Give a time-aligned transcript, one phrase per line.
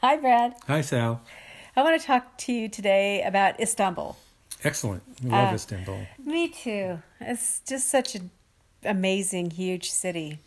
[0.00, 0.54] Hi, Brad.
[0.66, 1.20] Hi, Sal.
[1.76, 4.16] I want to talk to you today about Istanbul.
[4.64, 5.02] Excellent.
[5.24, 6.06] I love Uh, Istanbul.
[6.24, 7.02] Me too.
[7.20, 8.30] It's just such an
[8.84, 10.38] amazing, huge city.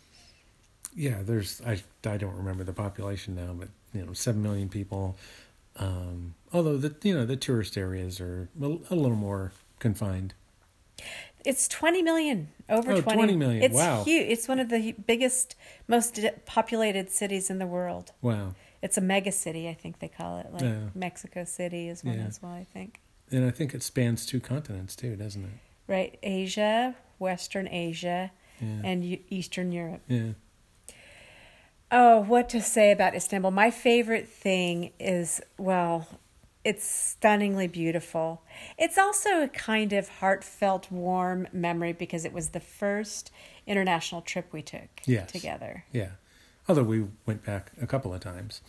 [0.94, 5.16] Yeah, there's I I don't remember the population now, but you know, seven million people.
[5.76, 10.34] Um, although the you know the tourist areas are a, a little more confined.
[11.44, 13.16] It's 20 million, over Oh, 20.
[13.18, 13.62] 20 million.
[13.62, 14.04] It's Wow.
[14.04, 14.30] huge.
[14.30, 15.54] It's one of the biggest,
[15.86, 18.12] most populated cities in the world.
[18.22, 18.54] Wow.
[18.84, 20.52] It's a mega city, I think they call it.
[20.52, 20.88] Like Yeah.
[20.94, 22.26] Mexico City is one Yeah.
[22.26, 23.00] as well, I think.
[23.32, 25.50] And I think it spans two continents too, doesn't it?
[25.86, 26.18] Right?
[26.22, 28.82] Asia, Western Asia, Yeah.
[28.84, 30.02] and Eastern Europe.
[30.06, 30.32] yeah.
[31.90, 33.50] Oh, what to say about Istanbul?
[33.52, 36.06] My favorite thing is, well,
[36.64, 38.42] it's stunningly beautiful.
[38.78, 43.30] It's also a kind of heartfelt, warm memory because it was the first
[43.66, 45.30] international trip we took Yes.
[45.30, 45.84] together.
[45.92, 46.12] Yeah.
[46.68, 48.60] Although we went back a couple of times.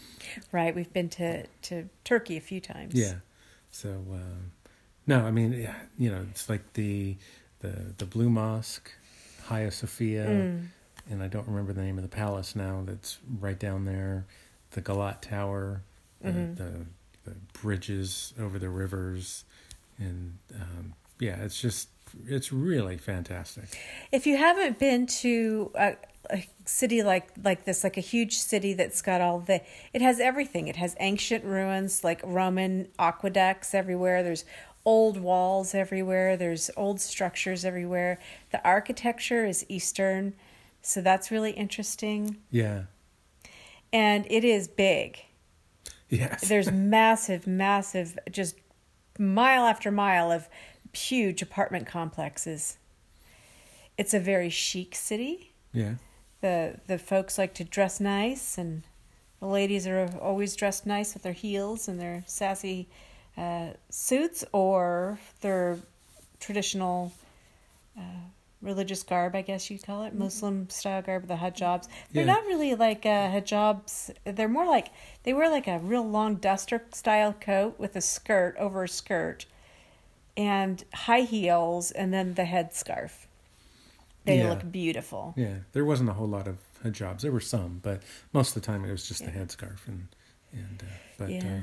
[0.51, 0.75] Right?
[0.75, 2.93] We've been to, to Turkey a few times.
[2.93, 3.15] Yeah.
[3.71, 4.51] So um,
[5.07, 7.15] no, I mean, yeah, you know, it's like the
[7.59, 8.91] the the Blue Mosque,
[9.47, 10.67] Hagia Sophia, Mm.
[11.09, 12.83] and I don't remember the name of the palace now.
[12.85, 14.25] That's right down there.
[14.71, 15.81] The Galata Tower,
[16.21, 16.57] the Mhm.
[16.57, 16.71] the,
[17.23, 19.45] the bridges over the rivers,
[19.97, 21.89] and um, yeah, it's just
[22.27, 23.65] it's really fantastic.
[24.11, 25.95] If you haven't been to a,
[26.29, 29.61] a city like like this, like a huge city that's got all the,
[29.93, 30.67] it has everything.
[30.67, 34.23] It has ancient ruins like Roman aqueducts everywhere.
[34.23, 34.45] There's
[34.85, 36.37] old walls everywhere.
[36.37, 38.19] There's old structures everywhere.
[38.51, 40.33] The architecture is Eastern,
[40.81, 42.37] so that's really interesting.
[42.51, 42.83] Yeah.
[43.91, 45.19] And it is big.
[46.09, 46.41] Yes.
[46.47, 48.55] There's massive, massive, just
[49.17, 50.49] mile after mile of
[50.93, 52.77] huge apartment complexes.
[53.97, 55.53] It's a very chic city.
[55.71, 55.95] yeah.
[56.45, 58.83] The the folks like to dress nice, and
[59.39, 62.87] the ladies are always dressed nice with their heels and their sassy
[63.35, 65.79] uh, suits or their
[66.39, 67.11] traditional
[67.97, 68.25] uh,
[68.61, 71.87] religious garb, I guess you'd call it, Muslim style garb, the hijabs.
[72.11, 72.33] They're Yeah.
[72.33, 74.11] not really like uh, hijabs.
[74.23, 74.89] They're more like
[75.23, 79.47] they wear like a real long duster style coat with a skirt over a skirt,
[80.37, 83.24] and high heels, and then the headscarf.
[84.25, 84.49] They Yeah.
[84.49, 85.33] look beautiful.
[85.37, 87.21] Yeah, there wasn't a whole lot of hijabs.
[87.21, 88.01] There were some, but
[88.33, 90.07] most of the time it was just the headscarf and
[90.51, 91.43] and uh, but Yeah.
[91.45, 91.61] uh,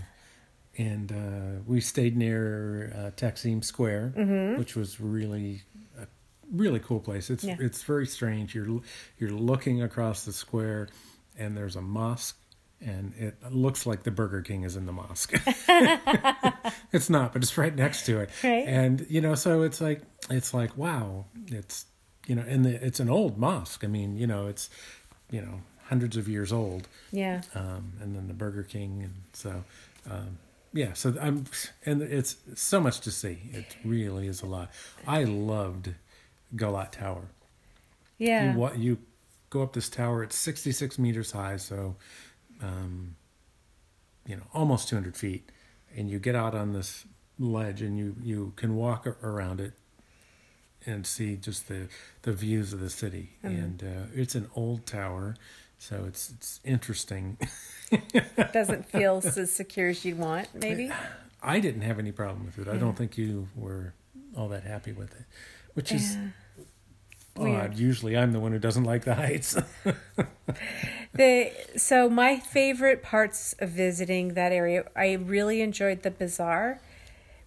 [0.78, 5.62] and uh, we stayed near uh, Taksim Square, which was really
[5.98, 6.06] a
[6.50, 7.28] really cool place.
[7.30, 7.60] It's Mm-hmm.
[7.60, 7.66] Yeah.
[7.66, 8.54] it's very strange.
[8.54, 8.80] You're
[9.18, 10.88] you're looking across the square,
[11.38, 12.38] and there's a mosque.
[12.84, 15.32] And it looks like the Burger King is in the mosque.
[16.92, 18.30] it's not, but it's right next to it.
[18.42, 18.66] Right.
[18.66, 21.86] And you know, so it's like it's like wow, it's
[22.26, 23.84] you know, and the, it's an old mosque.
[23.84, 24.70] I mean, you know, it's
[25.30, 26.88] you know hundreds of years old.
[27.10, 27.42] Yeah.
[27.54, 29.64] Um, and then the Burger King, and so
[30.10, 30.38] um,
[30.72, 30.92] yeah.
[30.94, 31.44] So I'm,
[31.84, 33.38] and it's so much to see.
[33.52, 34.70] It really is a lot.
[35.06, 35.94] I loved
[36.56, 37.28] Galata Tower.
[38.18, 38.52] Yeah.
[38.52, 38.98] You, wa- you
[39.50, 40.22] go up this tower.
[40.22, 41.96] It's 66 meters high, so
[42.62, 43.16] um,
[44.26, 45.50] you know almost 200 feet,
[45.96, 47.04] and you get out on this
[47.38, 49.72] ledge, and you you can walk around it
[50.86, 51.88] and see just the
[52.22, 53.30] the views of the city.
[53.42, 55.36] And uh, it's an old tower,
[55.78, 57.38] so it's it's interesting.
[58.52, 60.90] Doesn't feel as secure as you'd want, maybe.
[61.42, 62.70] I didn't have any problem with it.
[62.72, 63.94] I don't think you were
[64.36, 65.24] all that happy with it,
[65.74, 66.16] which is
[67.36, 67.62] Yeah.
[67.64, 67.76] odd.
[67.78, 69.56] Usually, I'm the one who doesn't like the heights.
[71.14, 76.80] The so my favorite parts of visiting that area, I really enjoyed the bazaar,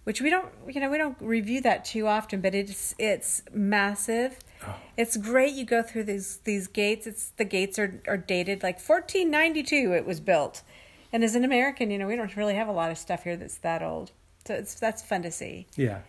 [0.06, 4.38] which we don't, you know, we don't review that too often, but it's it's massive.
[4.64, 4.76] Oh.
[4.96, 5.52] It's great.
[5.52, 7.08] You go through these these gates.
[7.08, 9.92] It's the gates are are dated like 1492.
[9.94, 10.62] It was built,
[11.12, 13.36] and as an American, you know, we don't really have a lot of stuff here
[13.36, 14.12] that's that old.
[14.46, 15.66] So it's that's fun to see.
[15.74, 16.02] yeah,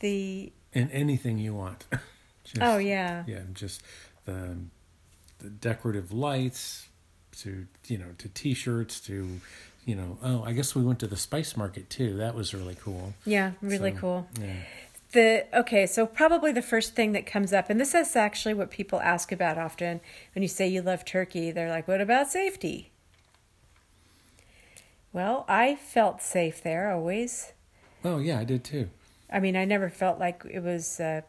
[0.00, 1.86] The and anything you want.
[2.44, 3.82] Just, oh yeah, yeah, just
[4.26, 4.58] the
[5.38, 6.88] the decorative lights
[7.38, 9.40] to you know to T-shirts to
[9.84, 12.16] you know oh I guess we went to the spice market too.
[12.16, 13.14] That was really cool.
[13.24, 14.26] yeah, really So, cool.
[14.40, 14.54] Yeah.
[15.12, 18.70] The okay, so probably the first thing that comes up, and this is actually what
[18.70, 20.00] people ask about often
[20.34, 21.50] when you say you love Turkey.
[21.50, 22.90] They're like, "What about safety?"
[25.12, 27.52] Well, I felt safe there always.
[28.04, 28.88] Oh yeah, I did too.
[29.30, 31.22] I mean, I never felt like it was uh,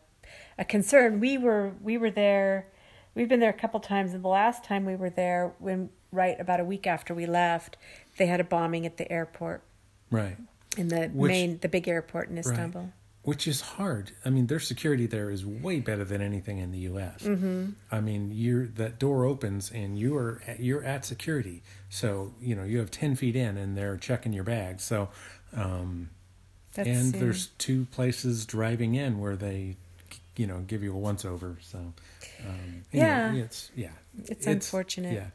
[0.58, 1.20] a concern.
[1.20, 2.68] We were we were there.
[3.16, 6.40] We've been there a couple times, and the last time we were there, when right
[6.40, 7.76] about a week after we left,
[8.18, 9.64] they had a bombing at the airport
[10.12, 10.38] Right.
[10.78, 12.92] in the Which- main the big airport in Istanbul.
[13.24, 14.12] which is hard.
[14.26, 17.24] I mean, their security there is way better than anything in the U.S.
[17.24, 17.70] Mm-hmm.
[17.92, 22.54] I mean, you're that door opens and you are at, you're at security, so you
[22.56, 24.82] know you have ten feet in and they're checking your bag.
[24.82, 25.10] So,
[25.54, 26.10] um,
[26.74, 27.20] That's, and yeah.
[27.22, 29.78] there's two places driving in where they,
[30.36, 31.58] you know, give you a once over.
[31.62, 31.78] So,
[32.46, 33.34] um, Yeah.
[33.34, 33.92] it's yeah,
[34.26, 35.14] It's unfortunate.
[35.14, 35.28] Yeah,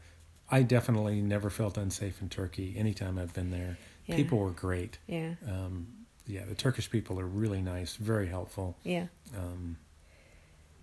[0.50, 2.74] I definitely never felt unsafe in Turkey.
[2.76, 4.16] Anytime I've been there, Yeah.
[4.16, 4.98] people were great.
[5.06, 5.34] Yeah.
[5.46, 5.88] Um,
[6.26, 8.76] yeah, the Turkish people are really nice, very helpful.
[8.82, 9.06] Yeah.
[9.36, 9.76] Um,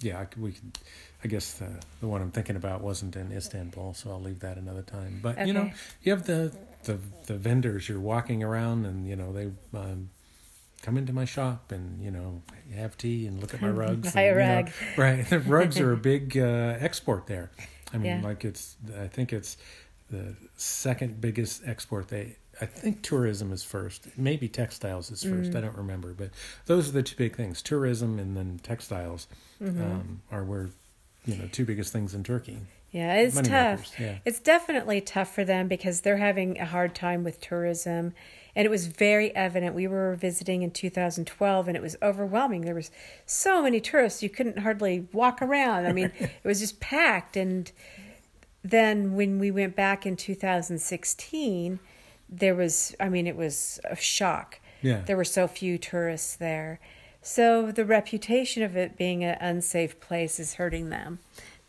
[0.02, 0.78] yeah, we could.
[1.24, 1.70] I guess the
[2.02, 5.20] the one I'm thinking about wasn't in Istanbul, so I'll leave that another time.
[5.24, 5.72] But you know,
[6.04, 6.52] you have the
[6.84, 7.88] the the vendors.
[7.88, 10.10] You're walking around, and you know they um,
[10.82, 12.42] come into my shop, and you know
[12.76, 14.14] have tea and look at my rugs.
[14.14, 14.72] Buy and, a you know, rug.
[14.98, 15.26] right?
[15.30, 17.50] The rugs are a big uh, export there.
[17.96, 18.22] I mean, Yeah.
[18.22, 18.76] like it's.
[19.00, 19.58] I think it's
[20.12, 22.10] the second biggest export.
[22.10, 22.36] They.
[22.62, 24.08] I think tourism is first.
[24.18, 25.52] Maybe textiles is first.
[25.52, 25.56] Mm.
[25.58, 26.30] I don't remember, but
[26.68, 29.28] those are the two big things: tourism and then textiles
[29.62, 29.82] Mm-hmm.
[29.82, 30.70] um, are where
[31.26, 32.60] you know two biggest things in Turkey.
[32.96, 34.00] Yeah, it's Money tough.
[34.00, 34.20] yeah.
[34.24, 38.14] It's definitely tough for them because they're having a hard time with tourism.
[38.56, 39.76] And it was very evident.
[39.76, 42.62] We were visiting in 2012 and it was overwhelming.
[42.62, 42.92] There was
[43.26, 45.86] so many tourists you couldn't hardly walk around.
[45.86, 47.70] I mean, it was just packed and
[48.64, 51.80] then when we went back in 2016,
[52.30, 54.62] there was I mean, it was a shock.
[54.82, 55.02] Yeah.
[55.02, 56.80] There were so few tourists there.
[57.22, 61.20] So the reputation of it being an unsafe place is hurting them,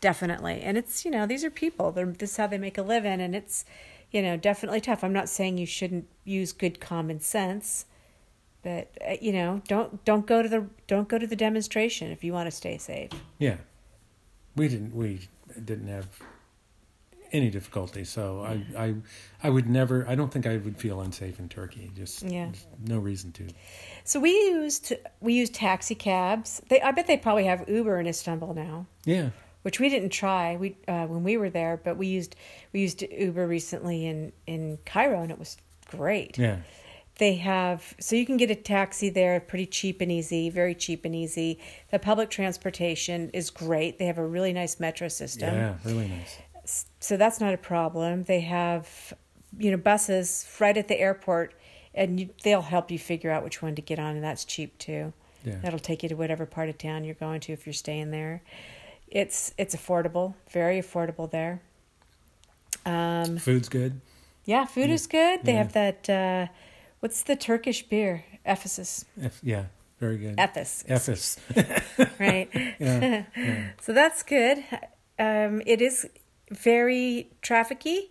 [0.00, 0.60] definitely.
[0.62, 1.92] And it's you know these are people.
[1.92, 3.64] They're, this is how they make a living, and it's
[4.10, 5.02] you know definitely tough.
[5.04, 7.86] I'm not saying you shouldn't use good common sense,
[8.62, 12.22] but uh, you know don't don't go to the don't go to the demonstration if
[12.24, 13.10] you want to stay safe.
[13.38, 13.56] Yeah,
[14.54, 14.94] we didn't.
[14.94, 15.28] We
[15.64, 16.06] didn't have
[17.32, 18.04] any difficulty.
[18.04, 18.94] So I, I,
[19.42, 20.06] I would never.
[20.08, 21.90] I don't think I would feel unsafe in Turkey.
[21.94, 22.50] Just Yeah.
[22.84, 23.48] no reason to.
[24.04, 26.62] So we used we used taxi cabs.
[26.68, 28.86] They I bet they probably have Uber in Istanbul now.
[29.04, 29.30] Yeah,
[29.66, 32.36] which we didn't try we uh, when we were there, but we used
[32.72, 35.56] we used Uber recently in in Cairo and it was
[35.90, 36.38] great.
[36.38, 36.58] yeah,
[37.18, 41.04] They have so you can get a taxi there pretty cheap and easy, very cheap
[41.04, 41.58] and easy.
[41.90, 43.98] The public transportation is great.
[43.98, 45.52] They have a really nice metro system.
[45.52, 45.74] yeah.
[45.84, 46.84] Really nice.
[47.00, 48.22] So that's not a problem.
[48.22, 49.14] They have
[49.58, 51.54] you know buses right at the airport
[51.92, 54.78] and you, they'll help you figure out which one to get on and that's cheap
[54.78, 55.12] too.
[55.44, 58.12] Yeah, That'll take you to whatever part of town you're going to if you're staying
[58.12, 58.42] there.
[59.08, 61.60] It's it's affordable, very affordable there.
[62.84, 64.00] Um, food's good.
[64.44, 65.40] yeah, food is good.
[65.44, 65.58] They Yeah.
[65.58, 66.08] have that.
[66.10, 66.46] Uh,
[67.00, 68.24] what's the Turkish beer?
[68.44, 69.04] Ephesus.
[69.20, 69.64] F, yeah,
[69.98, 70.36] very good.
[70.36, 70.84] Efes.
[70.88, 71.38] Efes.
[72.20, 72.48] right.
[72.78, 73.68] yeah, yeah.
[73.80, 74.62] So that's good.
[75.18, 76.08] Um, it is
[76.50, 78.08] very trafficy.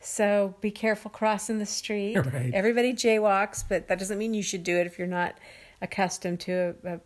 [0.00, 2.16] So be careful crossing the street.
[2.16, 2.50] Right.
[2.52, 5.38] Everybody jaywalks, but that doesn't mean you should do it if you're not
[5.80, 7.00] accustomed to a, a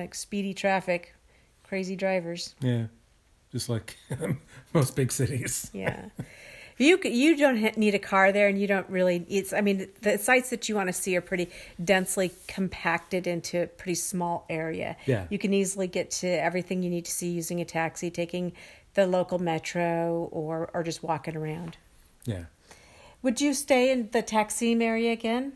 [0.00, 1.13] like speedy traffic,
[1.64, 2.54] crazy drivers.
[2.60, 2.86] yeah.
[3.52, 3.96] Just like
[4.72, 5.70] most big cities.
[5.72, 6.06] Yeah.
[6.76, 9.24] You you don't need a car there, and you don't really.
[9.28, 11.48] It's I mean the sites that you want to see are pretty
[11.82, 14.96] densely compacted into a pretty small area.
[15.06, 15.26] Yeah.
[15.30, 18.54] You can easily get to everything you need to see using a taxi, taking
[18.94, 21.76] the local metro, or or just walking around.
[22.24, 22.46] Yeah.
[23.22, 25.52] Would you stay in the Taksim area again?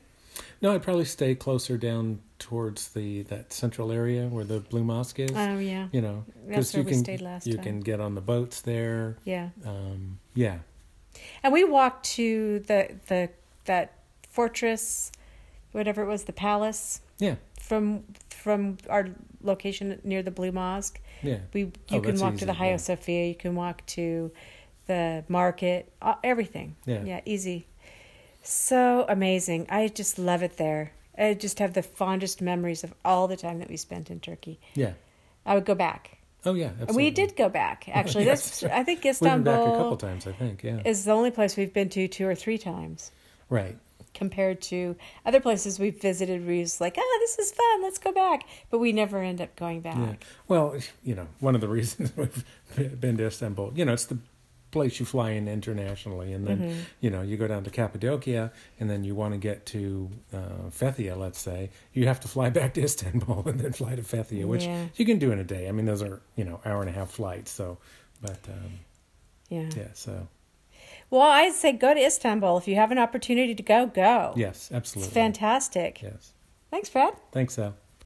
[0.63, 5.19] No, I'd probably stay closer down towards the that central area where the Blue Mosque
[5.21, 5.33] is.
[5.35, 7.65] Oh yeah, you know, because you we can stayed last you time.
[7.65, 9.17] can get on the boats there.
[9.25, 9.51] yeah.
[9.65, 10.59] Um, yeah,
[11.43, 13.31] And we walked to the the
[13.65, 13.95] that
[14.29, 15.11] fortress,
[15.73, 19.09] whatever it was, the palace yeah, from from our
[19.43, 21.01] location near the Blue Mosque.
[21.23, 21.39] yeah.
[21.53, 22.77] We you Oh, can walk to the easy, Hagia yeah.
[22.77, 23.27] Sophia.
[23.29, 24.31] You can walk to
[24.87, 25.93] the market.
[26.23, 26.77] Everything.
[26.87, 27.03] Yeah.
[27.05, 27.21] Yeah.
[27.25, 27.67] Easy.
[28.49, 29.67] So amazing.
[29.69, 30.93] I just love it there.
[31.19, 34.59] I just have the fondest memories of all the time that we spent in Turkey.
[34.75, 34.93] Yeah.
[35.45, 36.17] I would go back.
[36.47, 36.69] Oh yeah.
[36.69, 36.97] Absolutely.
[36.97, 37.91] we did go back.
[37.93, 38.61] Actually, Yes.
[38.61, 40.63] that's I think We've been back a couple times, I think.
[40.63, 40.81] Yeah.
[40.87, 43.11] is the only place we've been to two or three times
[43.51, 43.77] right.
[44.15, 48.13] compared to other places we've visited where it's like, ah, this is fun, let's go
[48.13, 48.45] back.
[48.71, 49.99] But we never end up going back.
[49.99, 50.15] Yeah.
[50.49, 50.75] Well,
[51.05, 52.45] you know, one of the reasons we've
[52.99, 54.17] been to Istanbul, you know, it's the
[54.71, 56.81] place you fly in internationally, and then Mm-hmm.
[57.01, 60.69] you know you go down to Cappadocia, and then you want to get to uh,
[60.71, 64.45] Fethiye, let's say, you have to fly back to Istanbul and then fly to Fethiye,
[64.45, 64.87] which Yeah.
[64.97, 65.69] you can do in a day.
[65.69, 67.79] I mean, those are you know hour and a half flights, so.
[68.21, 68.73] But um,
[69.49, 69.71] yeah.
[69.77, 70.27] yeah, so
[71.09, 72.59] Well, I'd say go to Istanbul.
[72.59, 74.33] If you have an opportunity to go, go.
[74.37, 75.07] yes, absolutely.
[75.09, 76.03] It's fantastic.
[76.03, 76.33] Yes.
[76.71, 77.15] Thanks, Fred.
[77.33, 77.77] Thanks, Al.